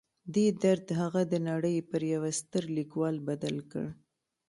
[0.33, 3.87] دې درد هغه د نړۍ پر یوه ستر لیکوال بدل کړ